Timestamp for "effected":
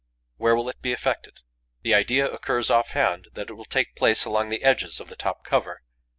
0.93-1.41